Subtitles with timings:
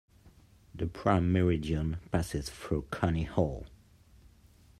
[0.73, 3.67] The Prime Meridian passes through Coney Hall.